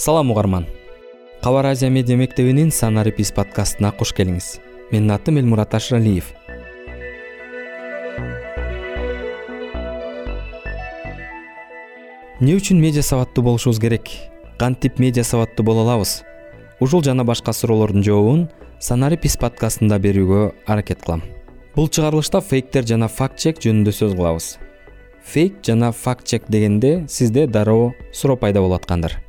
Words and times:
салам 0.00 0.30
угарман. 0.30 0.66
Кабар 1.42 1.66
азия 1.66 1.90
медиа 1.90 2.16
мектебинин 2.16 2.70
санарипис 2.72 3.34
подкастына 3.36 3.90
куш 3.92 4.14
келиңиз. 4.16 4.46
Менин 4.88 5.12
атым 5.12 5.36
элмурат 5.36 5.76
ашыралиев 5.76 6.30
эмне 12.40 12.56
үчүн 12.56 12.80
медиа 12.80 13.04
сабаттуу 13.04 13.44
болушубуз 13.44 13.76
керек? 13.76 14.08
Кантип 14.56 14.98
медиа 14.98 15.20
сабаттуу 15.22 15.66
боло 15.68 15.84
алабыз. 15.84 16.22
Ушул 16.80 17.04
жана 17.04 17.28
башка 17.28 17.52
суроолордун 17.52 18.02
жообун 18.02 18.48
санарипис 18.80 19.36
подкастында 19.36 20.00
берүүгө 20.00 20.54
аракет 20.64 21.04
кылам. 21.04 21.20
Бул 21.76 21.92
чыгарылышта 21.92 22.40
фейктер 22.40 22.88
жана 22.88 23.12
факт 23.12 23.36
чек 23.36 23.60
жөнүндө 23.60 23.92
сөз 23.92 24.16
кылабыз. 24.16 24.54
Фейк 25.28 25.60
жана 25.60 25.92
факт 25.92 26.24
чек 26.24 26.48
дегенде 26.48 27.04
сизде 27.06 27.46
дароо 27.46 27.92
суроо 28.12 28.40
пайда 28.40 28.64
болуп 28.64 28.80
аткандыр 28.80 29.20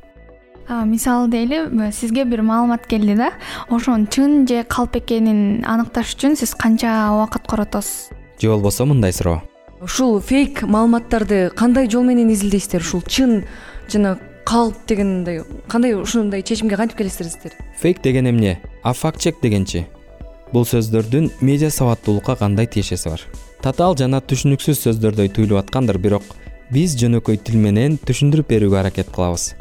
мисалы 0.84 1.28
дейли 1.28 1.92
сизге 1.92 2.24
бир 2.24 2.42
маалымат 2.42 2.86
келди 2.86 3.14
да 3.14 3.32
ошонун 3.68 4.06
чын 4.06 4.48
же 4.48 4.64
калп 4.64 4.96
экенин 4.96 5.64
аныкташ 5.64 6.16
үчүн 6.16 6.36
сиз 6.36 6.54
канча 6.54 7.10
убакыт 7.12 7.46
коротосуз 7.46 8.10
же 8.42 8.48
болбосо 8.48 8.84
мындай 8.84 9.12
суроо. 9.12 9.42
Ушул 9.80 10.20
фейк 10.20 10.62
маалыматтарды 10.62 11.50
кандай 11.54 11.88
жол 11.90 12.04
менен 12.04 12.30
изилдейсиздер? 12.32 12.80
Ушул 12.80 13.02
чын 13.02 13.44
жана 13.88 14.18
калп 14.44 14.76
дегендей 14.86 15.42
кандай 15.68 15.94
ушундай 15.94 16.42
чечимге 16.42 16.76
кантип 16.76 16.98
келесиздер? 16.98 17.52
Фейк 17.78 18.02
деген 18.02 18.28
эмне? 18.28 18.60
А 18.82 18.92
факт 18.92 19.20
чек 19.20 19.40
дегенчи. 19.42 19.86
Бул 20.52 20.64
сөздөрдүн 20.64 21.30
медиа 21.40 21.70
сабаттуулукка 21.70 22.36
кандай 22.36 22.66
тиешеси 22.66 23.08
бар? 23.08 23.22
Татаал 23.62 23.96
жана 23.96 24.20
түшүнүксүз 24.20 24.82
сөздөрдөй 24.86 25.30
туюлуп 25.32 25.62
аткандыр 25.62 25.98
бирок 25.98 26.22
биз 26.70 26.96
жөнөкөй 26.98 27.38
тил 27.38 27.56
менен 27.62 27.98
түшүндүрүп 28.06 28.50
берүүгө 28.50 28.78
аракет 28.80 29.10
кылабыз 29.14 29.52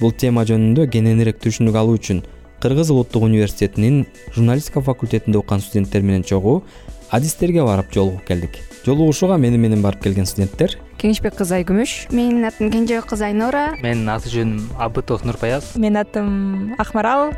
бул 0.00 0.12
тема 0.16 0.46
жөнүндө 0.48 0.86
кененирээк 0.92 1.40
түшүнүк 1.44 1.76
алуу 1.76 1.98
үчүн 1.98 2.22
кыргыз 2.60 2.90
улуттук 2.92 3.22
университетинин 3.24 4.06
журналистика 4.34 4.80
факультетинде 4.84 5.38
окуган 5.38 5.60
студенттер 5.60 6.02
менен 6.02 6.24
чогуу 6.24 6.62
адистерге 7.10 7.64
барып 7.64 7.92
жолугуп 7.92 8.24
келдик. 8.26 8.58
Жолугушууга 8.84 9.36
мени 9.36 9.58
менен 9.58 9.82
барып 9.82 10.02
келген 10.04 10.26
студенттер? 10.26 10.78
Кеңешбек 11.00 11.36
кызы 11.36 11.58
айкүмүш 11.60 11.94
менин 12.14 12.46
атым 12.48 12.70
кенжебек 12.72 13.08
кызы 13.10 13.26
айнура 13.30 13.74
менин 13.82 14.08
аты 14.12 14.32
жөнүм 14.32 14.70
абытов 14.78 15.24
нурпаяз 15.24 15.74
менин 15.76 16.00
атым 16.04 16.30
акмарал 16.78 17.32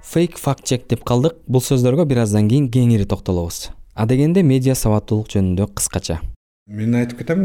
фейк 0.00 0.38
факт 0.38 0.64
чек 0.64 0.88
деп 0.88 1.04
калдык. 1.04 1.38
Бул 1.46 1.62
сөздөргө 1.62 2.08
бир 2.10 2.24
аздан 2.24 2.48
кийин 2.50 2.68
кеңири 2.72 3.06
токтолобуз. 3.06 3.70
Адегенде 3.94 4.42
медиа 4.42 4.74
сабаттуулук 4.74 5.30
жөнүндө 5.30 5.70
кыскача 5.76 6.20
мен 6.70 6.94
айтып 6.94 7.24
кетем 7.24 7.42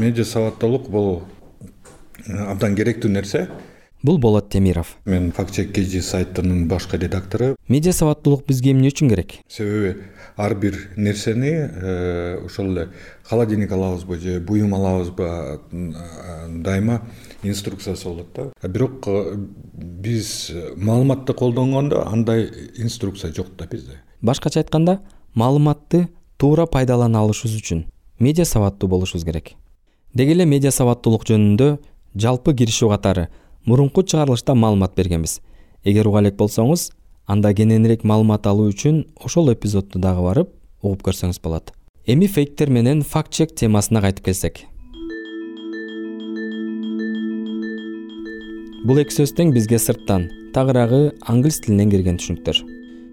медиа 0.00 0.24
сабаттуулук 0.28 0.90
бул 0.92 1.22
э, 2.26 2.36
абдан 2.36 2.76
керектүү 2.76 3.10
нерсе. 3.10 3.46
Бул 4.02 4.18
болот 4.20 4.50
темиров. 4.52 4.96
Мен 5.06 5.30
факт 5.32 5.54
чек 5.56 5.72
kg 5.74 6.02
сайтынын 6.04 6.66
башкы 6.68 6.98
редактору. 7.00 7.54
Медиа 7.68 7.94
сабаттуулук 7.96 8.44
бизге 8.46 8.74
эмне 8.74 8.92
үчүн 8.92 9.08
керек? 9.08 9.38
Себеби 9.48 10.04
ар 10.36 10.54
бир 10.54 10.76
нерсени 10.96 11.54
э, 11.56 12.44
ошол 12.44 12.70
эле 12.74 12.88
холодильник 13.24 13.72
алабызбы 13.72 14.18
же 14.18 14.40
буюм 14.40 14.74
алабызбы 14.74 15.24
э, 15.72 16.48
дайыма 16.50 17.00
инструкциясы 17.42 18.04
болот 18.04 18.28
да. 18.36 18.68
Бирок 18.68 19.08
биз 19.72 20.52
маалыматты 20.76 21.32
колдонгондо 21.32 22.04
андай 22.06 22.50
инструкция 22.76 23.32
жок 23.32 23.56
да 23.56 23.66
бизде. 23.66 24.02
Башкача 24.20 24.60
айтканда 24.60 25.00
маалыматты 25.32 26.08
туура 26.36 26.66
пайдалана 26.66 27.24
алышыбыз 27.24 27.56
үчүн 27.56 27.86
медиа 28.18 28.44
сабаттуу 28.44 28.88
болушубуз 28.88 29.24
керек. 29.24 29.54
Деги 30.14 30.32
эле 30.32 30.46
медиа 30.46 30.70
сабаттуулук 30.72 31.26
жөнүндө 31.28 31.76
жалпы 32.16 32.54
киришүү 32.56 32.90
катары 32.90 33.28
мурунку 33.66 34.02
чыгарылышта 34.02 34.54
маалымат 34.54 34.94
бергенбиз. 34.96 35.40
Эгер 35.84 36.08
уга 36.08 36.22
элек 36.22 36.36
болсоңуз 36.36 36.90
анда 37.26 37.52
кененирээк 37.54 38.04
маалымат 38.04 38.46
алуу 38.46 38.70
үчүн 38.72 39.04
ошол 39.24 39.52
эпизодду 39.52 39.98
дагы 40.00 40.22
барып 40.22 40.54
угуп 40.82 41.02
көрсөңүз 41.08 41.42
болот. 41.42 41.72
Эми 42.06 42.26
фейктер 42.26 42.70
менен 42.70 43.02
факт 43.02 43.32
чек 43.32 43.54
темасына 43.54 44.00
кайтып 44.00 44.24
келсек. 44.30 44.62
Бул 48.86 49.00
эки 49.02 49.12
сөз 49.12 49.34
тең 49.34 49.50
бизге 49.52 49.80
сырттан 49.82 50.28
тагыраагы 50.54 51.10
англис 51.26 51.58
тилинен 51.60 51.90
кирген 51.90 52.20
түшүнүктөр. 52.20 52.62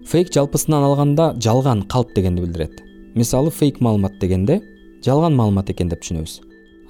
Фейк 0.06 0.30
жалпысынан 0.32 0.84
алганда 0.86 1.32
жалган 1.42 1.82
калп 1.90 2.14
дегенди 2.14 2.44
билдирет. 2.44 2.78
Мисалы 3.14 3.50
фейк 3.50 3.80
маалымат 3.80 4.20
дегенде 4.20 4.60
жалган 5.04 5.36
маалымат 5.36 5.70
экен 5.70 5.88
деп 5.92 6.02
түшүнөбүз. 6.02 6.40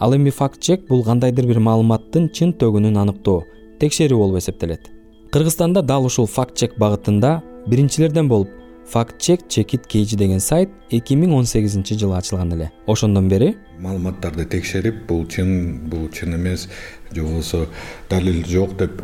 Ал 0.01 0.15
эми 0.15 0.31
факт 0.31 0.61
чек 0.61 0.87
бул 0.89 1.05
кандайдыр 1.05 1.47
бир 1.47 1.61
маалыматтын 1.61 2.29
чын 2.35 2.53
төгүнүн 2.59 2.99
аныктоо 3.03 3.45
текшерүү 3.81 4.19
болуп 4.19 4.39
эсептелет. 4.39 4.91
Кыргызстанда 5.33 5.83
дал 5.83 6.07
ушул 6.07 6.27
факт 6.27 6.57
чек 6.57 6.79
багытында 6.79 7.41
биринчилерден 7.67 8.29
болуп 8.29 8.51
факт 8.87 9.21
чек 9.21 9.49
чекит 9.49 9.87
kg 9.87 10.17
деген 10.17 10.41
сайт 10.41 10.71
эки 10.91 11.15
миң 11.15 11.35
он 11.35 11.47
сегизинчи 11.47 11.95
жылы 11.99 12.17
ачылган 12.19 12.53
эле. 12.53 12.71
Ошондон 12.87 13.29
бери 13.29 13.57
маалыматтарды 13.81 14.45
текшерип 14.45 15.07
бул 15.09 15.27
чын 15.27 15.89
бул 15.91 16.09
чын 16.11 16.37
эмес 16.37 16.69
же 17.13 17.23
болбосо 17.23 17.67
далил 18.11 18.45
жок 18.47 18.77
деп 18.77 19.03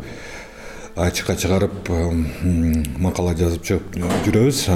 ачыкка 0.95 1.35
чыгарып 1.35 1.89
макала 2.99 3.35
жазып 3.35 3.63
жүрөбүз 4.25 4.67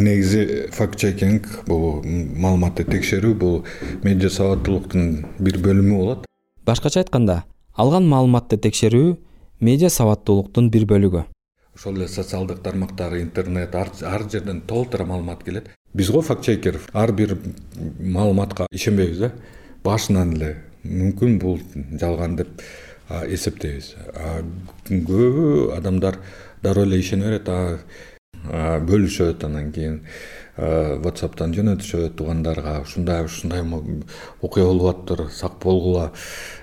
негизи 0.00 0.68
факт 0.72 0.98
чекинг 0.98 1.46
бул 1.66 2.02
маалыматты 2.04 2.84
текшерүү 2.88 3.34
бул 3.34 3.64
медиа 4.02 4.30
сабаттуулуктун 4.30 5.26
бир 5.38 5.58
бөлүмү 5.62 5.96
болот. 5.96 6.26
Башкача 6.64 7.02
айтканда 7.02 7.44
алган 7.76 8.08
маалыматты 8.08 8.56
текшерүү 8.56 9.16
медиа 9.60 9.90
сабаттуулуктун 9.90 10.70
бир 10.70 10.86
бөлүгү. 10.90 11.24
Ошол 11.74 11.96
эле 11.98 12.08
социалдык 12.08 12.62
тармактар 12.62 13.16
интернет 13.18 13.74
ар 13.74 13.90
жерден 14.30 14.62
толтура 14.66 15.04
маалымат 15.04 15.44
келет. 15.44 15.70
Биз 15.94 16.10
го 16.10 16.22
факт 16.22 16.44
чекер 16.44 16.80
ар 16.92 17.12
бир 17.12 17.38
маалыматка 18.00 18.66
ишенбейбиз 18.70 19.18
да. 19.18 19.32
Башынан 19.84 20.32
эле 20.36 20.56
мүмкүн 20.84 21.38
бул 21.38 21.60
жалган 22.00 22.36
деп 22.36 22.62
эсептейбиз. 23.10 23.94
Көбү 24.88 25.74
адамдар 25.76 26.18
дароо 26.62 26.84
эле 26.84 27.00
ишене 27.00 27.26
берет 27.26 27.48
бөлүшөт 28.44 29.44
анан 29.46 29.70
кийин 29.72 30.00
whatsappтан 30.56 31.54
жөнөтүшөт 31.54 32.14
туугандарга 32.18 32.76
ушундай 32.84 33.24
ушундай 33.26 33.62
окуя 34.40 34.66
болуп 34.68 34.90
атыптыр 34.92 35.30
сак 35.34 35.58
болгула 35.62 36.12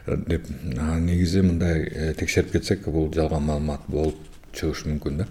э, 0.05 0.15
деп 0.15 0.47
негизи 0.63 1.41
мындай 1.41 1.83
э, 1.83 2.13
текшерип 2.13 2.53
кетсек 2.53 2.87
бул 2.87 3.11
жалган 3.13 3.43
маалымат 3.43 3.81
болуп 3.87 4.15
чыгышы 4.53 4.87
мүмкүн 4.87 5.17
да. 5.17 5.27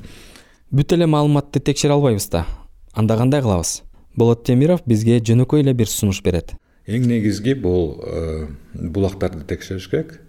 Бүт 0.71 0.93
эле 0.93 1.07
маалыматты 1.07 1.61
текшере 1.61 1.95
албайбыз 1.95 2.29
да. 2.29 2.45
Анда 2.93 3.17
кандай 3.17 3.41
кылабыз? 3.41 3.83
Болот 4.15 4.45
темиров 4.45 4.83
бизге 4.85 5.21
жөнөкөй 5.25 5.65
эле 5.65 5.73
бир 5.73 5.89
сунуш 5.89 6.21
берет. 6.23 6.53
Эң 6.87 7.09
негизги 7.09 7.55
бул 7.55 7.97
э, 8.05 8.47
булактарды 8.75 9.47
текшериш 9.47 9.89
керек. 9.89 10.21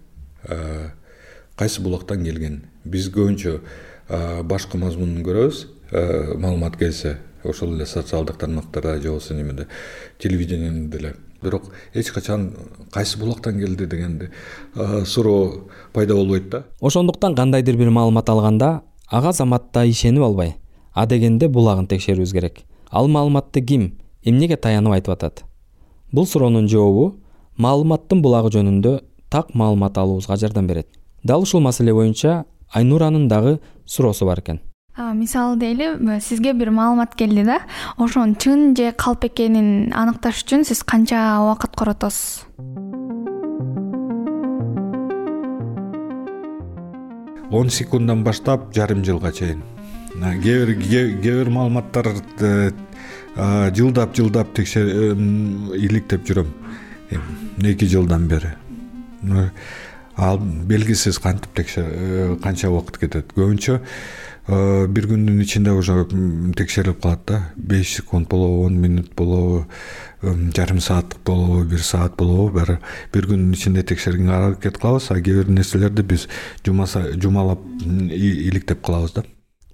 Кайсы 1.54 1.82
булактан 1.82 2.24
келген? 2.24 2.62
Биз 2.84 3.12
көбүнчө 3.12 3.60
башкы 4.48 4.80
мазмунун 4.80 5.22
көрөбүз 5.22 5.66
маалымат 5.92 6.76
келсе 6.76 7.18
ошол 7.44 7.74
эле 7.74 7.86
социалдык 7.86 8.36
тармактарда 8.36 9.00
же 9.00 9.08
болбосо 9.08 9.34
немеде 9.34 9.66
телевидениеде 10.18 10.88
деле 10.88 11.14
бирок 11.42 11.62
эч 11.94 12.10
качан 12.10 12.52
кайсы 12.90 13.18
булактан 13.18 13.58
келди 13.58 13.86
деген 13.86 14.30
э, 14.74 15.04
суроо 15.04 15.68
пайда 15.92 16.14
болбойт 16.14 16.48
да. 16.48 16.64
Ошондуктан 16.80 17.34
кандайдыр 17.34 17.76
бир 17.76 17.90
маалымат 17.90 18.28
алганда 18.28 18.82
ага 19.08 19.32
заматта 19.32 19.84
ишенип 19.84 20.22
албай 20.22 20.56
адегенде 20.94 21.48
булагын 21.48 21.86
текшерүүбүз 21.86 22.32
керек. 22.32 22.62
Ал 22.90 23.08
маалыматты 23.08 23.60
ким 23.60 23.98
эмнеге 24.24 24.56
таянып 24.56 24.92
айтып 24.92 25.14
атат? 25.14 25.44
Бул 26.12 26.26
суроонун 26.26 26.68
жообу 26.68 27.16
маалыматтын 27.56 28.22
булагы 28.22 28.52
жөнүндө 28.52 29.00
так 29.30 29.54
маалымат 29.54 29.98
алуубузга 29.98 30.36
жардам 30.36 30.66
берет. 30.66 30.88
Дал 31.24 31.42
ушул 31.42 31.60
маселе 31.60 31.94
боюнча 31.94 32.44
айнуранын 32.72 33.28
дагы 33.28 33.60
суроосу 33.86 34.26
бар 34.26 34.40
экен 34.40 34.60
мисалы 34.96 35.56
дейли 35.56 36.20
сизге 36.20 36.52
бир 36.52 36.70
маалымат 36.70 37.14
келди 37.16 37.44
да 37.44 37.60
ошонун 37.96 38.36
чын 38.36 38.76
же 38.76 38.92
калп 38.92 39.24
экенин 39.24 39.92
аныкташ 39.94 40.44
үчүн 40.44 40.64
сиз 40.64 40.84
канча 40.84 41.40
убакыт 41.40 41.72
коротосуз? 41.76 42.44
Он 47.50 47.70
секунддан 47.70 48.24
баштап 48.24 48.74
жарым 48.74 49.04
жылга 49.04 49.32
чейин. 49.32 49.62
Кээ 50.12 50.66
бир 50.66 50.74
кээ 50.82 51.06
бир 51.22 51.50
маалыматтар 51.50 52.08
э, 52.40 52.70
жылдап 53.74 54.14
жылдап 54.14 54.52
текшер 54.52 55.16
иликтеп 55.76 56.24
жүрөм. 56.28 56.52
Эки 57.64 57.84
жылдан 57.84 58.28
бери. 58.28 58.52
Ал 60.16 60.38
белгисиз 60.38 61.18
кантип 61.18 61.52
текшер 61.54 61.88
э, 61.88 62.36
канча 62.42 62.68
убакыт 62.68 62.98
кетет? 62.98 63.32
Көбүнчө 63.32 63.80
э, 63.80 63.80
бир 64.48 65.06
күндүн 65.06 65.40
ичинде 65.42 65.70
уже 65.70 66.04
текшерилип 66.56 67.00
калат 67.02 67.20
да. 67.26 67.52
Беш 67.56 67.96
секунд 67.96 68.28
болобу 68.28 68.64
он 68.66 68.80
минут 68.80 69.14
болобу 69.14 69.66
жарым 70.22 70.80
сааттык 70.80 71.20
болобу 71.24 71.64
бир 71.64 71.82
саат 71.82 72.16
болобу. 72.16 72.50
Баары 72.58 72.80
бир 73.12 73.26
күндүн 73.26 73.54
ичинде 73.54 73.82
текшергенге 73.82 74.32
аракет 74.32 74.78
кылабыз 74.78 75.10
а 75.10 75.20
кээ 75.20 75.42
бир 75.42 75.48
нерселерди 75.48 76.02
биз 76.02 76.28
жумалап 76.64 77.60
иликтеп 77.84 78.82
калабыз 78.82 79.12
да. 79.12 79.24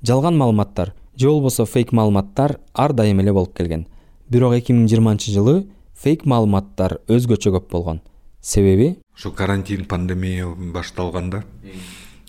Жалган 0.02 0.36
маалыматтар 0.36 0.92
же 1.16 1.28
болбосо 1.28 1.64
фейк 1.64 1.92
маалыматтар 1.92 2.58
ар 2.74 2.92
дайым 2.92 3.20
эле 3.20 3.32
болуп 3.32 3.56
келген. 3.56 3.86
Бирок 4.28 4.52
эки 4.54 4.72
миң 4.72 4.86
жыйырманчы 4.86 5.32
жылы 5.32 5.66
фейк 5.96 6.26
маалыматтар 6.26 7.00
өзгөчө 7.08 7.56
көп 7.56 7.70
болгон. 7.70 8.02
Себеби 8.40 8.98
ушу 9.16 9.32
карантин 9.32 9.84
пандемия 9.84 10.46
башталганда 10.46 11.42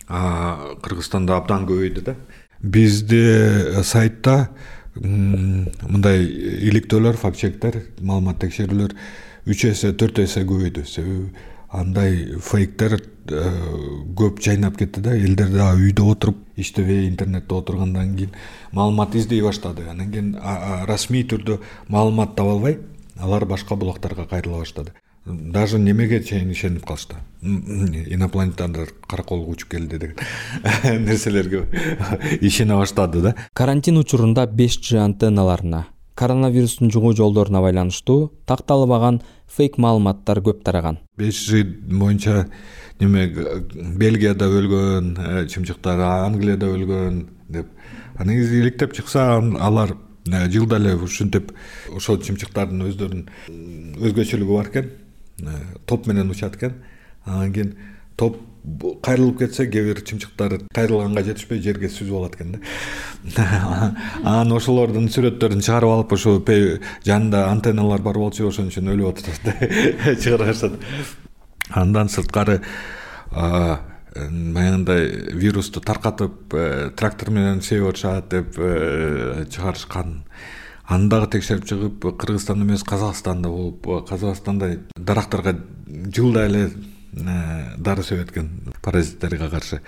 кыргызстанда 0.09 1.37
абдан 1.37 1.67
көбөйдү 1.69 2.03
да. 2.05 2.15
Бизде 2.59 3.83
сайтта 3.83 4.49
мындай 4.95 6.25
иликтөөлөр 6.25 7.19
факт 7.21 7.39
чектер 7.39 7.83
маалымат 8.01 8.41
текшерүүлөр 8.41 8.95
үч 9.49 9.65
эсе 9.69 9.93
төрт 9.93 10.19
эсе 10.25 10.43
көбөйдү. 10.49 10.85
Себеби 10.89 11.29
андай 11.69 12.39
фейктер 12.41 12.97
э, 12.97 13.49
көп 14.17 14.41
жайнап 14.41 14.77
кетти 14.77 15.03
да. 15.05 15.13
Элдер 15.13 15.51
дагы 15.53 15.89
үйдө 15.89 16.07
отуруп 16.11 16.39
иштебей 16.57 17.07
интернетте 17.07 17.55
отургандан 17.55 18.15
кийин 18.17 18.33
маалымат 18.71 19.15
издей 19.15 19.43
баштады. 19.45 19.85
Анан 19.89 20.11
кийин 20.11 20.33
расмий 20.89 21.23
түрдө 21.23 21.59
маалымат 21.87 22.35
таба 22.35 22.57
албай 22.57 22.79
алар 23.19 23.45
башка 23.45 23.75
булактарга 23.75 24.25
кайрыла 24.25 24.63
баштады 24.65 24.93
даже 25.29 25.79
немеге 25.79 26.23
чейин 26.23 26.51
ишенип 26.51 26.85
калышты? 26.85 27.15
Инопланетяндар 27.41 28.89
караколго 29.07 29.51
учуп 29.51 29.69
келди 29.69 29.97
деген 29.97 30.15
нерселерге 31.05 31.67
ишене 32.41 32.75
баштады 32.75 33.21
да. 33.21 33.35
Карантин 33.53 33.97
учурунда 33.97 34.47
беш 34.47 34.79
ж 34.81 34.97
антенналарына 34.97 35.85
коронавирустун 36.19 36.91
жугуу 36.91 37.13
жолдоруна 37.15 37.61
байланыштуу 37.63 38.33
такталбаган 38.45 39.21
фейк 39.47 39.77
маалыматтар 39.77 40.41
көп 40.43 40.63
тараган. 40.67 40.99
Беш 41.17 41.45
ж 41.47 41.63
боюнча 41.63 42.49
неме 42.99 43.27
бельгияда 43.29 44.49
өлгөн 44.51 45.13
э, 45.15 45.47
чымчыктар 45.47 46.03
англияда 46.25 46.67
өлгөн 46.73 47.21
деп. 47.47 47.67
Анан 48.17 48.35
кийин 48.35 48.61
иликтеп 48.61 48.93
чыкса 48.93 49.39
алар 49.39 49.95
э, 50.27 50.49
жылда 50.51 50.81
эле 50.81 50.95
ушинтип 50.95 51.53
ошол 51.95 52.19
чымчыктардын 52.19 52.83
өздөрүнүн 52.89 54.03
өзгөчөлүгү 54.03 54.57
бар 54.59 54.73
экен 54.73 54.91
топ 55.85 56.07
менен 56.07 56.29
учат 56.29 56.55
экен. 56.55 56.81
Анан 57.25 57.53
кийин 57.53 57.75
топ 58.17 58.37
кайрылып 59.03 59.39
кетсе 59.39 59.65
кээ 59.71 59.83
бир 59.87 60.01
чымчыктар 60.05 60.57
кайрылганга 60.75 61.23
жетишпей 61.23 61.61
жерге 61.63 61.89
сүзүп 61.89 62.17
алат 62.17 62.35
экен 62.35 62.57
да. 63.35 63.45
Анан 64.23 64.51
ошолордун 64.57 65.07
сүрөттөрүн 65.13 65.63
чыгарып 65.63 65.93
алып 65.93 66.13
ушу 66.17 66.35
жанында 67.07 67.45
антенналар 67.53 68.03
бар 68.03 68.19
болчу 68.19 68.49
ошон 68.49 68.69
үчүн 68.69 68.91
өлүп 68.93 69.13
атышат 69.13 69.47
деп 69.47 70.19
чыгара 70.23 70.51
баштады 70.51 70.81
андан 71.69 72.11
сырткары 72.11 72.59
баягындай 73.31 75.07
вирусту 75.39 75.81
таркатып 75.81 76.53
э, 76.53 76.89
трактор 76.97 77.29
менен 77.31 77.61
сеип 77.61 77.87
атышат 77.93 78.29
деп 78.29 78.57
э, 78.57 79.45
чыгарышкан 79.49 80.23
аны 80.89 81.09
дагы 81.09 81.27
текшерип 81.35 81.65
чыгып 81.69 82.05
кыргызстанда 82.17 82.65
эмес 82.65 82.83
казакстанда 82.83 83.49
болуп 83.49 83.85
казакстанда 84.09 84.79
дарактарга 84.95 85.55
жылда 85.87 86.45
эле 86.47 86.71
э, 87.13 87.75
дары 87.77 88.03
себет 88.03 88.31
экен 88.31 88.49
паразиттерге 88.81 89.49
каршы 89.49 89.81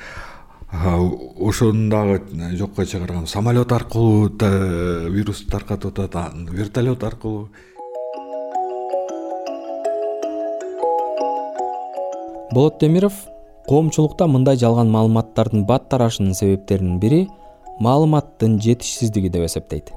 ошону 0.71 1.89
дагы 1.89 2.21
жокко 2.55 2.85
чыгарган 2.85 3.25
самолет 3.27 3.71
аркылуу 3.71 4.29
вирусту 5.09 5.49
таркатып 5.49 5.99
атат 5.99 6.33
вертолет 6.33 7.03
аркылуу. 7.03 7.49
Болот 12.53 12.79
темиров 12.79 13.13
коомчулукта 13.67 14.27
мындай 14.27 14.57
жалган 14.57 14.89
маалыматтардын 14.91 15.65
бат 15.65 15.89
тарашынын 15.89 16.33
себептеринин 16.33 16.99
бири 16.99 17.27
маалыматтын 17.79 18.59
жетишсиздиги 18.61 19.29
деп 19.29 19.45
эсептейт 19.45 19.91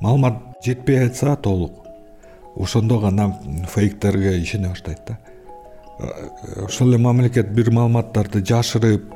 маалымат 0.00 0.64
жетпей 0.64 1.06
атса 1.06 1.36
толук. 1.36 1.72
Ошондо 2.56 2.98
гана 2.98 3.36
фейктерге 3.68 4.40
ишене 4.42 4.68
баштайт 4.68 5.00
да. 5.06 5.18
Ошол 6.64 6.88
эле 6.88 6.98
мамлекет 6.98 7.52
бир 7.52 7.70
маалыматтарды 7.70 8.42
жашырып 8.44 9.14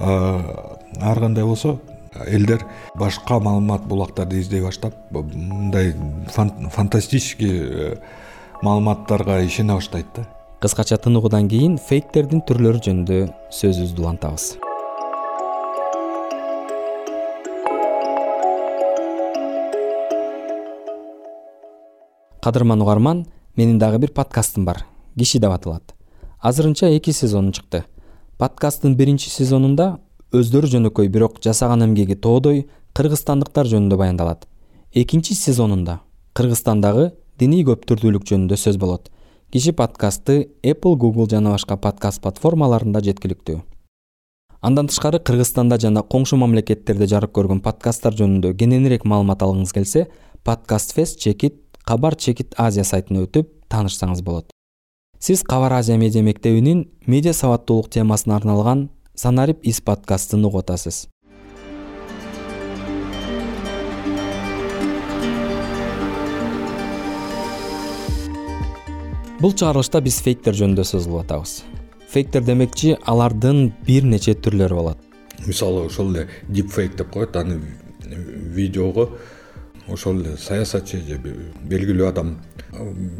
ар 0.00 1.20
кандай 1.20 1.44
болсо 1.44 1.78
элдер 2.26 2.64
башка 2.98 3.38
маалымат 3.38 3.86
булактарды 3.86 4.40
издей 4.40 4.62
баштап 4.62 4.94
мындай 5.10 5.94
фантастический 6.30 7.60
э, 7.62 7.96
маалыматтарга 8.62 9.44
ишене 9.44 9.74
баштайт 9.74 10.06
да. 10.16 10.26
Кыскача 10.60 10.98
тыныгуудан 10.98 11.48
кийин 11.48 11.78
фейктердин 11.78 12.42
түрлөрү 12.48 12.82
жөнүндө 12.88 13.22
сөзүбүздү 13.60 14.04
улантабыз 14.04 14.69
кадырман 22.42 22.82
угарман 22.82 23.26
менин 23.56 23.78
дагы 23.78 23.98
бир 23.98 24.12
подкастым 24.12 24.64
бар. 24.64 24.86
Киши 25.16 25.38
деп 25.38 25.50
аталат 25.50 25.94
азырынча 26.40 26.86
эки 26.86 27.10
сезону 27.10 27.52
чыкты. 27.52 27.84
Подкасттын 28.38 28.96
биринчи 28.96 29.28
сезонунда 29.28 29.98
өздөрү 30.32 30.70
жөнөкөй 30.72 31.08
бирок 31.12 31.40
жасаган 31.44 31.84
эмгеги 31.84 32.16
тоодой 32.16 32.68
кыргызстандыктар 32.96 33.68
жөнүндө 33.68 33.98
баяндалат. 34.00 34.46
Экинчи 34.94 35.34
сезонунда 35.34 36.00
кыргызстандагы 36.32 37.10
диний 37.38 37.64
көптүрдүүлүк 37.68 38.24
жөнүндө 38.24 38.56
сөз 38.56 38.78
болот. 38.80 39.10
Киши 39.52 39.72
подкастты 39.72 40.48
apple 40.62 40.96
google 40.96 41.28
жана 41.28 41.50
башка 41.50 41.76
подкаст 41.76 42.22
платформаларында 42.22 43.02
жеткиликтүү. 43.04 43.60
Андан 44.62 44.88
тышкары 44.88 45.20
кыргызстанда 45.20 45.78
жана 45.80 46.00
коңшу 46.00 46.36
мамлекеттерде 46.40 47.06
жарык 47.06 47.34
көргөн 47.36 47.60
подкасттар 47.64 48.16
жөнүндө 48.16 48.54
кененирээк 48.56 49.04
маалымат 49.04 49.42
алгыңыз 49.42 49.72
келсе 49.76 50.06
подкаст 50.44 50.94
фест 50.94 51.20
чекит 51.20 51.60
кабар 51.84 52.16
чекит 52.16 52.54
азия 52.56 52.84
сайтына 52.84 53.26
өтүп 53.26 53.50
таанышсаңыз 53.68 54.22
болот. 54.22 54.50
Сиз 55.18 55.42
кабар 55.42 55.72
азия 55.78 55.96
медиа 55.96 56.22
мектебинин 56.22 56.88
медиа 57.06 57.32
сабаттуулук 57.32 57.90
темасына 57.90 58.36
арналган 58.36 58.88
санарип 59.14 59.60
из 59.62 59.80
подкастын 59.80 60.44
угуп 60.44 60.64
атасыз 60.64 61.08
бул 69.40 69.54
чыгарылышта 69.56 70.02
биз 70.04 70.18
фейктер 70.20 70.56
жөнүндө 70.56 70.84
сөз 70.84 71.06
кылып 71.08 71.24
атабыз. 71.24 71.52
Фейктер 72.12 72.44
демекчи 72.44 72.96
алардын 73.08 73.70
бир 73.86 74.04
нече 74.04 74.34
түрлөрү 74.36 74.76
болот. 74.76 74.98
Мисалы 75.46 75.86
ошол 75.86 76.10
эле 76.12 76.26
дип 76.48 76.68
фейк 76.74 76.96
деп 76.98 77.10
коет 77.14 77.36
аны 77.36 77.60
видеого 78.04 79.08
ошол 79.88 80.20
эле 80.20 80.36
саясатчы 80.36 81.00
же 81.06 81.18
белгилүү 81.18 82.08
адам 82.08 82.36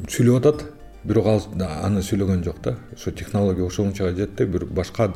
сүйлөп 0.08 0.38
атат. 0.40 0.64
Бирок 1.04 1.26
ал 1.26 1.40
аны 1.84 2.02
сүйлөгөн 2.02 2.44
жок 2.44 2.60
да. 2.62 2.76
Ошо 2.92 3.10
технология 3.10 3.66
ошончого 3.66 4.12
жетти 4.12 4.44
бир 4.44 4.66
башка 4.66 5.10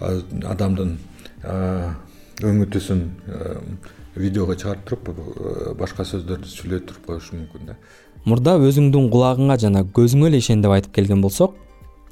адамдын 0.00 0.96
өңү 2.42 2.66
түсүн 2.72 3.04
видеого 4.16 4.56
чыгарып 4.56 4.84
туруп 4.88 5.76
башка 5.78 6.04
сөздөрдү 6.04 6.50
сүйлөй 6.50 6.80
туруп 6.88 7.06
коюшу 7.06 7.36
мүмкүн 7.36 7.70
да. 7.70 7.76
Мурда 8.24 8.56
өзүңдүн 8.58 9.10
кулагыңа 9.12 9.58
жана 9.62 9.84
көзүңө 9.84 10.32
эле 10.32 10.40
ишен 10.42 10.62
деп 10.64 10.74
айтып 10.74 10.94
келген 10.96 11.22
болсок 11.22 11.54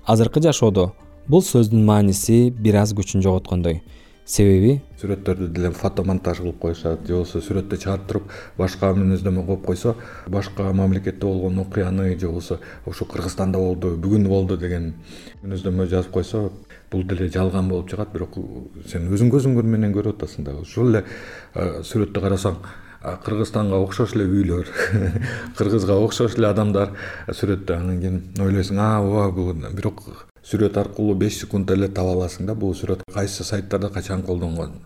азыркы 0.06 0.42
жашоодо 0.44 0.92
бул 1.26 1.42
сөздүн 1.42 1.82
мааниси 1.84 2.50
бир 2.50 2.76
аз 2.82 2.92
күчүн 2.94 3.24
жоготкондой 3.24 3.80
себеби? 4.24 4.80
сүрөттөрдү 5.00 5.50
деле 5.52 5.70
фотомонтаж 5.76 6.40
кылып 6.40 6.60
коюшат 6.62 7.06
же 7.06 7.12
болбосо 7.12 7.40
сүрөттү 7.44 7.76
чыгарып 7.82 8.06
туруп 8.08 8.30
башка 8.58 8.92
мүнөздөмө 8.96 9.44
коюп 9.46 9.66
койсо 9.66 9.94
башка 10.32 10.72
мамлекетте 10.72 11.26
болгон 11.26 11.58
окуяны 11.60 12.18
же 12.18 12.26
болбосо 12.26 12.58
ушул 12.86 13.08
кыргызстанда 13.08 13.58
болду 13.58 13.96
бүгүн 13.96 14.28
болду 14.28 14.56
деген 14.56 14.94
мүнөздөмө 15.42 15.88
жазып 15.92 16.12
койсо 16.16 16.50
бул 16.90 17.04
деле 17.04 17.28
жалган 17.28 17.68
болуп 17.68 17.90
чыгат 17.90 18.12
бирок 18.14 18.38
сен 18.88 19.10
өзүң 19.12 19.32
көзүң 19.34 19.60
менен 19.62 19.94
көрүп 19.94 20.22
атасың 20.22 20.48
да. 20.48 20.56
Ошол 20.62 20.94
эле 20.94 21.04
сүрөттү 21.90 22.22
карасаң 22.24 22.60
кыргызстанга 23.24 23.80
окшош 23.84 24.14
эле 24.16 24.28
үйлөр 24.30 24.70
кыргызга 25.58 25.98
окшош 26.06 26.38
эле 26.38 26.48
адамдар 26.52 26.94
сүрөттө. 27.28 27.80
Анан 27.80 28.00
кийин 28.00 28.22
ойлойсуң 28.40 28.80
а 28.80 28.94
ооба 29.02 29.30
бул 29.34 29.52
бирок 29.74 30.06
сүрөт 30.44 30.76
аркылуу 30.76 31.16
беш 31.16 31.38
секундда 31.40 31.74
эле 31.76 31.88
таба 31.88 32.12
аласың 32.18 32.46
да 32.48 32.54
бул 32.54 32.74
сүрөт 32.76 33.04
кайсы 33.12 33.44
сайттарда 33.44 33.88
качан 33.90 34.22
колдонгон? 34.22 34.76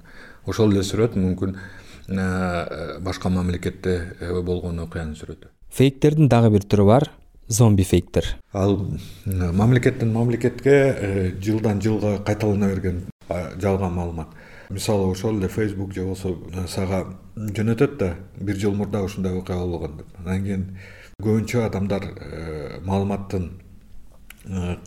Ошол 0.46 0.72
эле 0.72 0.84
сүрөт 0.86 1.16
мүмкүн 1.18 1.56
э, 1.56 2.98
башка 3.02 3.28
мамлекетте 3.28 3.96
э, 4.20 4.40
болгон 4.42 4.78
окуянын 4.84 5.16
сүрөтү 5.18 5.50
фейктердин 5.74 6.30
дагы 6.30 6.52
бир 6.54 6.64
түрү 6.64 6.86
бар 6.86 7.10
зомби 7.48 7.82
фейктер 7.82 8.36
ал 8.52 8.78
мамлекеттен 9.26 10.12
мамлекетке 10.14 10.76
э, 10.94 11.32
жылдан 11.42 11.82
жылга 11.82 12.18
кайталана 12.22 12.70
берген 12.74 13.02
жалган 13.60 13.92
маалымат. 13.92 14.28
Мисалы 14.70 15.10
ошол 15.10 15.38
эле 15.38 15.48
фейсбук 15.48 15.92
же 15.92 16.04
болбосо 16.04 16.36
сага 16.68 17.04
жөнөтөт 17.36 17.96
да 17.98 18.14
бир 18.40 18.56
жыл 18.56 18.74
мурда 18.74 19.02
ушундай 19.02 19.34
окуя 19.36 19.58
болгон 19.58 19.98
деп. 19.98 20.06
Анан 20.24 20.44
кийин 20.44 20.66
көбүнчө 21.22 21.64
адамдар 21.66 22.04
маалыматтын 22.84 23.50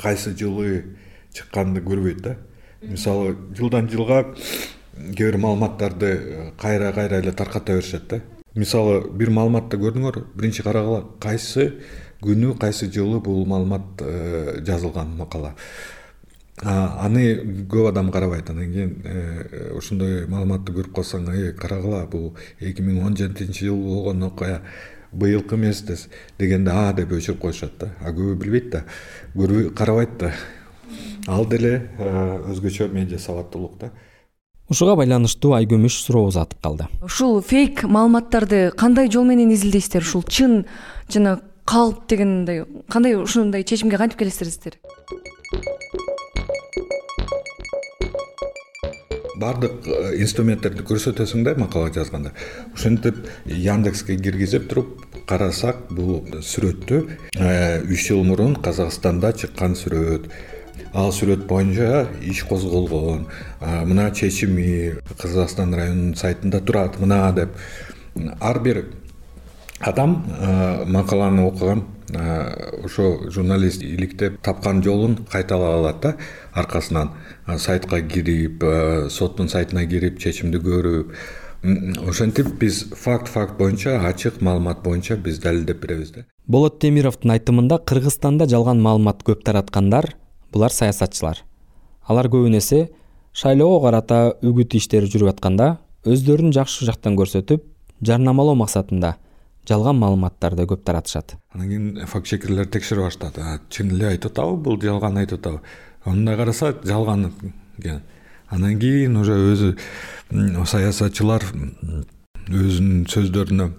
кайсы 0.01 0.35
жылы 0.37 0.97
чыкканын 1.33 1.83
көрбөйт 1.85 2.21
да. 2.21 2.35
Мисалы 2.81 3.35
жылдан 3.57 3.89
жылга 3.89 4.33
кээ 4.95 5.31
бир 5.31 5.37
маалыматтарды 5.37 6.53
кайра 6.59 6.91
кайра 6.93 7.21
эле 7.21 7.31
тарката 7.31 7.73
беришет 7.73 8.07
да. 8.09 8.21
Мисалы 8.55 9.09
бир 9.11 9.29
маалыматты 9.29 9.77
көрдүңөр 9.77 10.23
биринчи 10.35 10.63
карагыла 10.63 11.05
кайсы 11.19 11.71
күнү 12.21 12.57
кайсы 12.59 12.91
жылы 12.91 13.21
бул 13.21 13.45
маалымат 13.45 14.01
жазылган 14.67 15.15
макала. 15.17 15.55
Аны 16.61 17.65
көп 17.71 17.87
адам 17.89 18.11
карабайт 18.11 18.49
анан 18.49 18.73
кийин 18.73 19.01
э, 19.03 19.71
ошондой 19.77 20.27
маалыматты 20.29 20.75
көрүп 20.75 20.93
калсаң 20.93 21.29
э 21.33 21.53
карагыла 21.57 22.05
бул 22.05 22.35
эки 22.59 22.83
миң 22.85 23.05
он 23.05 23.15
жетинчи 23.17 23.65
жылы 23.65 23.81
болгон 23.81 24.23
окуя 24.23 24.61
быйылкы 25.11 25.55
эмес 25.55 25.83
дегенде 26.39 26.71
а 26.71 26.93
деп 26.93 27.11
өчүрүп 27.11 27.39
коюшат 27.41 27.77
да. 27.79 27.89
А 28.01 28.11
көбү 28.11 28.35
билбейт 28.35 28.69
да. 28.71 28.83
Көрбөй 29.35 29.73
карабайт 29.75 30.17
да. 30.19 30.33
Ал 31.27 31.45
деле 31.45 31.89
э, 31.97 32.39
өзгөчө 32.51 32.89
медиа 32.93 33.19
сабаттуулук 33.19 33.77
да. 33.79 33.91
Ушуга 34.71 34.95
байланыштуу 34.95 35.53
айкүмүш 35.57 35.97
суроо 36.05 36.29
узатып 36.29 36.61
калды. 36.63 36.87
Ушул 37.03 37.41
фейк 37.43 37.83
маалыматтарды 37.83 38.71
кандай 38.77 39.11
жол 39.11 39.25
менен 39.27 39.51
изилдейсиздер? 39.51 40.05
Ушул 40.07 40.23
чын 40.23 40.65
жана 41.11 41.41
калп 41.65 42.07
дегендей 42.07 42.63
кандай 42.89 43.15
ушундай 43.15 43.63
чечимге 43.63 43.97
кантип 43.97 44.19
келесиздер 44.19 44.79
баардык 49.41 49.87
э, 49.87 50.13
инструменттерди 50.21 50.85
көрсөтөсүң 50.87 51.43
да 51.47 51.55
макала 51.59 51.91
жазганда. 51.93 52.31
Ошентип 52.75 53.17
яндекске 53.45 54.17
киргизип 54.21 54.69
туруп 54.69 55.03
карасак 55.29 55.87
бул 55.89 56.21
сүрөттү 56.45 57.01
э, 57.35 57.81
үч 57.83 58.07
жыл 58.07 58.23
мурун 58.27 58.55
казакстанда 58.55 59.33
чыккан 59.33 59.75
сүрөт. 59.79 60.29
Ал 60.93 61.13
сүрөт 61.15 61.45
боюнча 61.47 62.07
иш 62.21 62.43
козголгон 62.43 63.27
мына 63.61 64.09
чечими 64.11 64.97
казакстан 65.17 65.73
районунун 65.73 66.17
сайтында 66.19 66.59
турат 66.59 66.99
мына 66.99 67.29
деп. 67.35 67.55
Ар 68.39 68.59
бир 68.59 68.85
адам 69.81 70.25
э, 70.39 70.85
макаланы 70.85 71.45
окуган 71.47 71.85
ошо 72.83 73.29
журналист 73.29 73.83
иликтеп 73.83 74.41
тапкан 74.41 74.83
жолун 74.83 75.17
кайталай 75.31 75.73
алат 75.73 76.01
да 76.01 76.15
аркасынан 76.53 77.11
сайтка 77.57 78.01
кирип 78.01 78.63
соттун 79.09 79.49
сайтына 79.49 79.85
кирип 79.85 80.19
чечимди 80.19 80.57
көрүп. 80.57 81.15
Ошентип 82.09 82.47
биз 82.59 82.87
факт 82.97 83.27
факт 83.27 83.57
боюнча 83.57 83.99
ачык 84.07 84.41
маалымат 84.41 84.81
боюнча 84.83 85.15
биз 85.15 85.39
далилдеп 85.39 85.81
беребиз 85.81 86.11
да. 86.11 86.25
Болот 86.47 86.79
темировдун 86.79 87.31
айтымында 87.31 87.77
кыргызстанда 87.85 88.47
жалган 88.49 88.81
маалымат 88.81 89.21
көп 89.23 89.43
тараткандар 89.45 90.15
булар 90.51 90.73
саясатчылар. 90.73 91.43
Алар 92.07 92.27
көбүн 92.33 92.57
эсе 92.57 92.89
шайлоого 93.33 93.83
карата 93.85 94.33
үгүт 94.41 94.73
иштери 94.75 95.05
жүрүп 95.05 95.35
атканда 95.35 95.77
өздөрүн 96.03 96.49
жакшы 96.51 96.85
жактан 96.89 97.15
көрсөтүп 97.15 97.63
жарнамалоо 98.01 98.55
максатында 98.57 99.15
жалган 99.69 99.99
маалыматтарды 100.01 100.65
көп 100.69 100.83
таратышат. 100.85 101.35
Анан 101.53 101.67
кийин 101.67 102.07
факт 102.07 102.27
чекерлер 102.27 102.65
текшере 102.65 103.05
баштады 103.05 103.59
чын 103.69 103.91
эле 103.95 104.09
айтып 104.13 104.33
атабы 104.33 104.57
бул 104.57 104.81
жалган 104.81 105.17
айтып 105.21 105.39
атабы. 105.39 105.61
Мындай 106.05 106.37
караса 106.37 106.73
жалган 106.83 107.31
экен 107.77 108.01
анан 108.49 108.79
кийин 108.79 109.17
уже 109.17 109.37
өзү 109.37 109.75
саясатчылар 110.65 111.45
өзүнүн 112.49 113.05
сөздөрүнө 113.11 113.69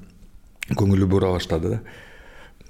көңүлү 0.79 1.09
бура 1.11 1.35
баштады 1.35 1.77
да. 1.77 1.83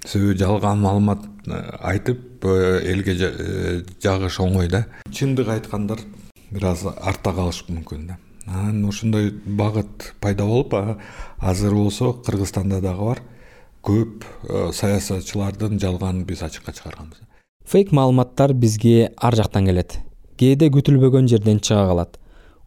Себеби 0.05 0.35
жалган 0.39 0.81
маалымат 0.83 1.29
э, 1.47 1.61
айтып 1.93 2.45
э, 2.45 2.81
элге 2.91 3.15
э, 3.21 3.83
жагыш 4.03 4.41
оңой 4.43 4.69
да. 4.69 4.87
Чындык 5.13 5.53
айткандар 5.53 6.03
бир 6.51 6.73
аз 6.73 6.83
артта 6.97 7.31
калышы 7.37 7.69
мүмкүн 7.71 8.09
да 8.09 8.19
анан 8.47 8.85
ошондой 8.89 9.31
багыт 9.31 10.15
пайда 10.21 10.45
болуп 10.47 10.75
азыр 11.39 11.75
болсо 11.75 12.13
кыргызстанда 12.13 12.81
дагы 12.81 13.05
бар 13.05 13.23
көп 13.83 14.25
саясатчылардын 14.75 15.79
жалганын 15.83 16.25
биз 16.25 16.43
ачыкка 16.43 16.73
чыгарганбыз. 16.73 17.19
Фейк 17.67 17.93
маалыматтар 17.93 18.53
бизге 18.55 19.13
ар 19.17 19.35
жактан 19.35 19.67
келет. 19.67 19.99
Кээде 20.39 20.71
күтүлбөгөн 20.75 21.29
жерден 21.29 21.61
чыга 21.61 21.87
калат. 21.89 22.19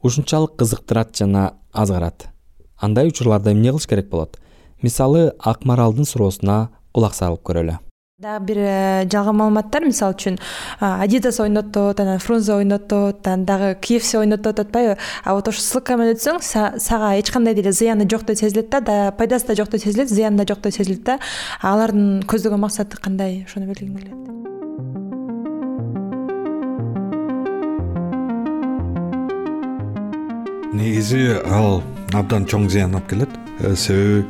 Ушунчалык 0.04 0.56
кызыктырат 0.60 1.16
жана 1.18 1.56
азгарат. 1.74 2.28
Андай 2.78 3.08
учурларда 3.08 3.52
эмне 3.52 3.72
кылыш 3.72 3.88
керек 3.88 4.10
болот? 4.10 4.40
Мисалы 4.82 5.34
ак 5.40 5.66
маралдын 5.66 6.06
суроосуна 6.06 6.70
кулак 6.94 7.16
салып 7.16 7.44
көрөлү 7.44 7.80
дагы 8.18 8.46
бир 8.46 8.58
э, 8.58 9.08
жалган 9.12 9.36
маалыматтар 9.36 9.84
мисалы 9.84 10.16
үчүн 10.16 10.38
адидас 10.80 11.42
ойнотот 11.44 12.00
анан 12.00 12.22
фрунзе 12.24 12.54
ойнотот 12.56 13.28
анан 13.28 13.44
дагы 13.44 13.74
kfc 13.76 14.22
ойнотот 14.22 14.60
атпайбы. 14.62 14.96
А 15.26 15.34
вот 15.34 15.50
ошо 15.50 15.60
ссылка 15.60 16.00
өтсөң 16.00 16.40
сага 16.40 17.10
эч 17.20 17.30
кандай 17.30 17.54
деле 17.54 17.74
зыяны 17.74 18.08
жоктой 18.10 18.38
сезилет 18.38 18.70
да 18.70 19.12
пайдасы 19.12 19.48
да 19.48 19.56
жоктой 19.56 19.82
сезилет 19.82 20.08
зыяны 20.10 20.38
да 20.38 20.46
жоктой 20.48 20.72
сезилет 20.72 21.04
да 21.04 21.20
алардын 21.62 22.24
көздөгөн 22.24 22.64
максаты 22.64 22.96
кандай 22.96 23.44
ошону 23.44 23.66
билгим 23.66 23.98
келет 23.98 24.16
негизи 30.72 31.36
ал 31.52 31.84
абдан 32.14 32.48
чоң 32.48 32.70
зыян 32.70 32.96
алып 32.96 33.10
келет. 33.10 33.30
Э, 33.60 33.76
себеби 33.76 34.24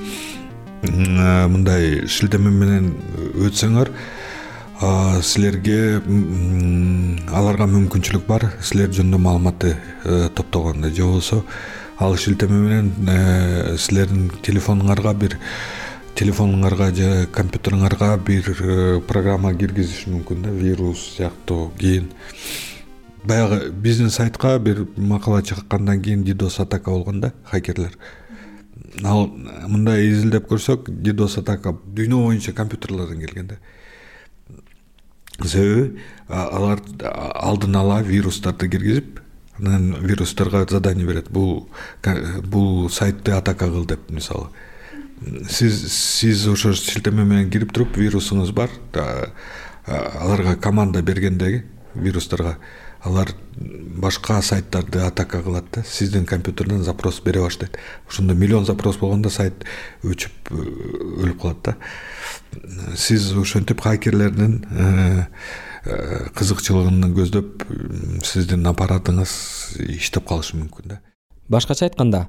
мындай 0.91 2.07
шилтеме 2.07 2.49
менен 2.49 2.93
өтсөңөр 3.35 3.91
силерге 5.23 6.01
аларга 7.31 7.65
мүмкүнчүлүк 7.71 8.25
бар. 8.27 8.49
Силер 8.61 8.91
жөнүндө 8.91 9.19
маалыматты 9.23 9.71
э, 10.03 10.29
топтогонда 10.35 10.89
же 10.89 11.03
болбосо 11.03 11.43
ал 11.99 12.17
шилтеме 12.17 12.59
менен 12.59 12.91
э, 13.07 13.77
силердин 13.77 14.29
телефонуңарга 14.43 15.13
бир 15.13 15.37
телефонуңарга 16.15 16.91
же 16.95 17.27
компьютеруңарга 17.31 18.17
бир 18.17 18.51
э, 18.51 19.01
программа 19.07 19.53
киргизиши 19.53 20.09
мүмкүн 20.11 20.43
да 20.43 20.51
вирус 20.51 21.15
сыяктуу 21.15 21.71
кийин. 21.79 22.11
Баягы 23.23 23.71
биздин 23.71 24.09
сайтка 24.09 24.59
бир 24.59 24.85
макала 24.97 25.41
чыккандан 25.41 26.01
кийин 26.01 26.23
дидос 26.23 26.59
атака 26.59 26.91
болгон 26.91 27.21
да 27.21 27.33
хакерлер 27.45 27.97
ал 29.03 29.27
мындай 29.67 30.09
изилдеп 30.09 30.47
көрсөк 30.49 30.89
дидос 30.89 31.37
атака 31.41 31.75
дүйнө 31.85 32.21
боюнча 32.27 32.53
компьютерлерден 32.53 33.19
келген 33.25 33.47
да. 33.47 33.57
Себеби 35.43 36.01
алар 36.27 36.81
алдын 37.01 37.75
ала 37.75 38.01
вирустарды 38.03 38.69
киргизип 38.69 39.19
анан 39.59 39.95
вирустарга 40.01 40.65
задание 40.69 41.07
берет. 41.07 41.29
Бул 41.29 41.69
бул 42.43 42.89
сайтты 42.89 43.31
атака 43.31 43.69
кыл 43.69 43.85
деп 43.85 44.09
мисалы. 44.09 44.49
Сиз 45.49 45.91
сиз 45.93 46.47
ошо 46.47 46.73
шилтеме 46.73 47.23
менен 47.23 47.49
кирип 47.49 47.71
туруп 47.73 47.97
вирусуңуз 47.97 48.51
бар 48.51 48.69
аларга 49.85 50.55
команда 50.55 51.01
бергендеги 51.01 51.63
вирустарга 51.95 52.57
алар 53.05 53.31
башка 54.01 54.41
сайттарды 54.41 54.99
атака 55.05 55.41
кылат 55.43 55.65
да. 55.73 55.83
Сиздин 55.83 56.25
компьютерден 56.25 56.83
запрос 56.83 57.21
бере 57.21 57.41
баштайт. 57.41 57.77
Ошондо 58.09 58.33
миллион 58.33 58.65
запрос 58.65 58.97
болгондо 58.97 59.29
сайт 59.29 59.65
өчүп 60.03 60.51
э, 60.51 60.63
өлүп 61.23 61.41
калат 61.41 61.61
да. 61.63 61.75
Сиз 62.97 63.31
ошентип 63.37 63.81
хакерлердин 63.81 64.65
э, 64.69 65.25
э, 65.85 66.29
кызыкчылыгын 66.35 67.13
көздөп 67.15 67.65
сиздин 68.25 68.67
аппаратыңыз 68.67 69.31
иштеп 69.95 70.27
калышы 70.27 70.59
мүмкүн 70.59 70.95
да. 70.95 70.99
Башкача 71.47 71.87
айтканда 71.87 72.27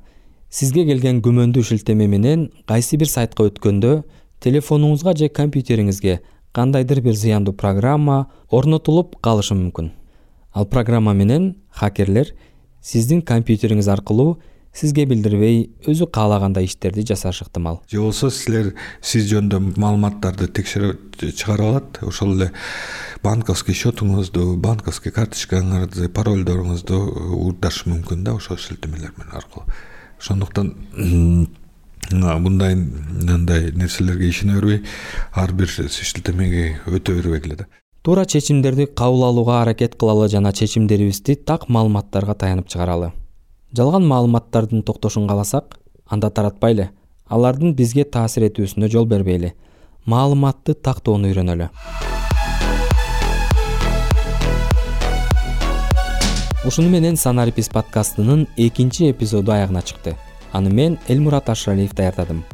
сизге 0.50 0.87
келген 0.87 1.23
күмөндүү 1.25 1.66
шилтеме 1.73 2.06
менен 2.06 2.50
кайсы 2.68 3.00
бир 3.00 3.11
сайтка 3.11 3.49
өткөндө 3.50 4.02
телефонуңузга 4.45 5.16
же 5.18 5.28
компьютериңизге 5.28 6.21
кандайдыр 6.52 7.00
бир 7.02 7.16
зыяндуу 7.16 7.56
программа 7.56 8.26
орнотулуп 8.50 9.16
калышы 9.25 9.56
мүмкүн 9.59 9.90
ал 10.57 10.65
программа 10.65 11.13
менен 11.13 11.55
хакерлер 11.69 12.33
сиздин 12.81 13.21
компьютериңиз 13.21 13.91
аркылуу 13.93 14.39
сизге 14.73 15.05
билдирбей 15.09 15.59
өзү 15.85 16.09
каалагандай 16.09 16.65
иштерди 16.65 17.05
жасашы 17.11 17.45
ыктымал 17.45 17.83
же 17.93 18.01
болбосо 18.01 18.31
силер 18.33 18.71
сиз 19.05 19.29
жөнүндө 19.29 19.77
маалыматтарды 19.77 20.49
текшерип 20.49 21.21
чыгарып 21.21 21.67
алат. 21.67 22.01
Ошол 22.03 22.35
эле 22.39 22.51
банковский 23.23 23.77
счетуңузду 23.77 24.57
банковский 24.57 25.13
карточкаңызды 25.13 26.09
парольдоруңузду 26.17 27.03
уурдашы 27.37 27.91
мүмкүн 27.93 28.25
да 28.25 28.37
ошол 28.41 28.57
шилтемелер 28.57 29.13
менен 29.17 29.37
аркылуу. 29.37 29.69
Ошондуктан 30.19 30.75
мындай 32.11 32.77
мындай 32.77 33.73
нерселерге 33.73 34.29
ишене 34.29 34.61
бербей 34.61 34.85
ар 35.33 35.53
бир 35.53 35.69
шилтемеге 35.69 36.79
өтө 36.87 37.21
бербегиле 37.21 37.65
да 37.65 37.69
туура 38.07 38.25
чечимдерди 38.25 38.87
кабыл 38.87 39.25
алууга 39.25 39.63
аракет 39.63 39.97
кылалы 39.99 40.29
жана 40.29 40.53
чечимдерибизди 40.53 41.35
так 41.35 41.69
маалыматтарга 41.69 42.37
таянып 42.39 42.69
чыгаралы. 42.69 43.11
Жалган 43.73 44.07
маалыматтардын 44.07 44.85
токтошун 44.87 45.27
кааласак 45.27 45.81
анда 46.07 46.31
таратпайлы 46.31 46.91
алардын 47.27 47.75
бизге 47.75 48.05
таасир 48.05 48.47
этүүсүнө 48.47 48.93
жол 48.93 49.11
бербейли. 49.11 49.55
Маалыматты 50.07 50.75
тактоону 50.75 51.33
үйрөнөлү. 51.33 51.67
Ушуну 56.65 56.89
менен 56.89 57.17
санарипис 57.17 57.75
подкастынын 57.75 58.47
экинчи 58.57 59.11
эпизоду 59.11 59.51
аягына 59.51 59.83
чыкты. 59.83 60.15
Аны 60.53 60.71
мен 60.71 61.01
элмурат 61.09 61.51
ашыралиев 61.51 61.93
даярдадым 61.93 62.45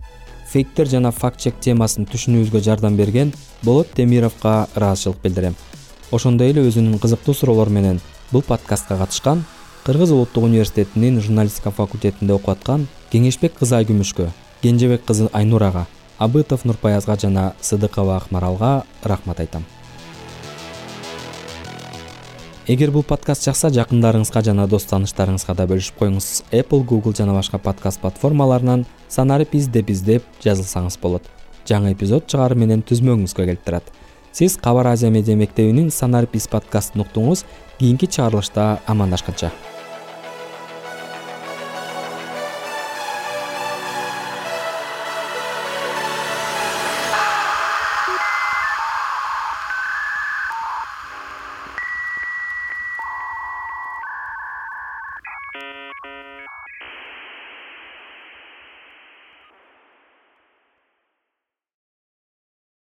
фейктер 0.52 0.88
жана 0.88 1.10
факт 1.16 1.40
чек 1.40 1.56
темасын 1.64 2.04
түшүнүүбүзгө 2.12 2.60
жардам 2.60 2.96
берген 2.96 3.32
болот 3.64 3.88
темировго 3.96 4.66
ыраазычылык 4.76 5.22
билдирем. 5.22 5.56
Ошондой 6.12 6.52
эле 6.52 6.66
өзүнүн 6.68 7.00
кызыктуу 7.00 7.34
суроолору 7.34 7.72
менен 7.72 8.00
бул 8.32 8.42
подкастка 8.42 8.98
катышкан 9.00 9.44
кыргыз 9.86 10.12
улуттук 10.12 10.44
университетинин 10.44 11.20
журналистика 11.20 11.70
факультетинде 11.70 12.36
окуп 12.36 12.52
аткан 12.56 12.86
кеңешбек 13.12 13.56
кызы 13.58 13.80
айгүмүшкө 13.80 14.28
кенжебек 14.62 15.06
кызы 15.08 15.30
айнурага 15.32 15.86
абытов 16.18 16.64
нурпаязга 16.64 17.16
жана 17.16 17.54
сыдыкова 17.60 18.16
акмаралга 18.16 18.82
рахмат 19.02 19.40
айтам 19.40 19.64
эгер 22.70 22.92
бул 22.94 23.02
подкаст 23.02 23.42
жакса 23.42 23.72
жакындарыңызга 23.74 24.42
жана 24.46 24.68
дос 24.70 24.84
тааныштарыңызга 24.86 25.56
да 25.58 25.66
бөлүшүп 25.66 25.96
коюңуз. 25.98 26.28
Apple 26.54 26.84
google 26.86 27.14
жана 27.16 27.34
башка 27.34 27.58
подкаст 27.58 28.00
платформаларынан 28.00 28.84
санарипиз 29.10 29.66
деп 29.66 29.90
издеп 29.90 30.22
жазылсаңыз 30.44 31.00
болот. 31.02 31.26
Жаңы 31.66 31.96
эпизод 31.96 32.30
чыгаруу 32.30 32.62
менен 32.62 32.86
түзмөгүңүзгө 32.86 33.48
келип 33.50 33.66
турат. 33.66 33.90
Сиз 34.32 34.56
кабар 34.62 34.92
азия 34.94 35.10
медиа 35.10 35.34
мектебинин 35.36 35.90
санарипиз 35.90 36.46
подкастын 36.54 37.02
уктуңуз 37.02 37.44
кийинки 37.80 38.06
чыгарылышта 38.06 38.78
амандашканча 38.86 39.50